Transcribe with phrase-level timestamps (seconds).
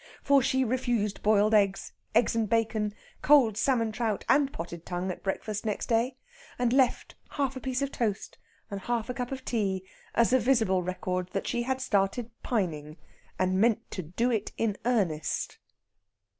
[0.23, 5.21] For she refused boiled eggs, eggs and bacon, cold salmon trout, and potted tongue at
[5.21, 6.17] breakfast next day,
[6.57, 8.39] and left half a piece of toast
[8.71, 9.83] and half a cup of tea
[10.15, 12.97] as a visible record that she had started pining,
[13.37, 15.59] and meant to do it in earnest.